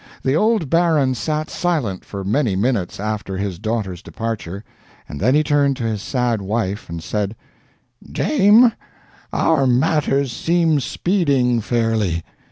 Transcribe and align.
The 0.23 0.35
old 0.35 0.67
baron 0.67 1.13
sat 1.13 1.51
silent 1.51 2.03
for 2.03 2.23
many 2.23 2.55
minutes 2.55 2.99
after 2.99 3.37
his 3.37 3.59
daughter's 3.59 4.01
departure, 4.01 4.63
and 5.07 5.19
then 5.19 5.35
he 5.35 5.43
turned 5.43 5.77
to 5.77 5.83
his 5.83 6.01
sad 6.01 6.41
wife 6.41 6.89
and 6.89 7.03
said: 7.03 7.35
"Dame, 8.11 8.71
our 9.31 9.67
matters 9.67 10.31
seem 10.35 10.79
speeding 10.79 11.61
fairly. 11.61 12.23